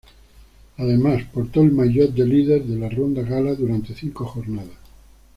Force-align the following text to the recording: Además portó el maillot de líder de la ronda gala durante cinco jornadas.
Además 0.77 1.25
portó 1.31 1.61
el 1.61 1.73
maillot 1.73 2.09
de 2.15 2.25
líder 2.25 2.63
de 2.63 2.75
la 2.75 2.89
ronda 2.89 3.21
gala 3.21 3.53
durante 3.53 3.93
cinco 3.93 4.25
jornadas. 4.25 4.73